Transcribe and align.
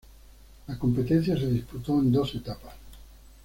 La 0.65 0.79
competencia 0.79 1.37
se 1.37 1.45
disputó 1.45 1.99
en 1.99 2.11
dos 2.11 2.33
etapas. 2.33 2.73